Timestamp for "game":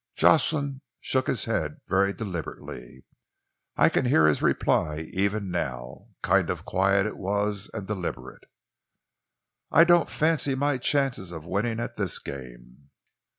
12.17-12.89